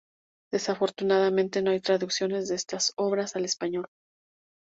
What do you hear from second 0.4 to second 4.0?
Desafortunadamente no hay traducciones de estas obras al español.